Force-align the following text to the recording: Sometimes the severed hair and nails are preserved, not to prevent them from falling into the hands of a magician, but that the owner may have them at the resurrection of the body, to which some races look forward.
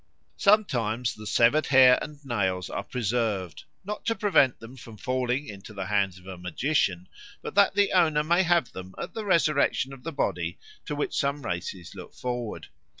Sometimes 0.37 1.13
the 1.13 1.27
severed 1.27 1.67
hair 1.67 1.99
and 2.01 2.17
nails 2.25 2.71
are 2.71 2.81
preserved, 2.83 3.65
not 3.85 4.03
to 4.05 4.15
prevent 4.15 4.59
them 4.59 4.75
from 4.75 4.97
falling 4.97 5.45
into 5.47 5.73
the 5.75 5.85
hands 5.85 6.17
of 6.17 6.25
a 6.25 6.39
magician, 6.39 7.07
but 7.43 7.53
that 7.53 7.75
the 7.75 7.91
owner 7.91 8.23
may 8.23 8.41
have 8.41 8.71
them 8.71 8.95
at 8.97 9.13
the 9.13 9.25
resurrection 9.25 9.93
of 9.93 10.01
the 10.01 10.11
body, 10.11 10.57
to 10.85 10.95
which 10.95 11.13
some 11.15 11.43
races 11.45 11.93
look 11.93 12.15
forward. 12.15 12.69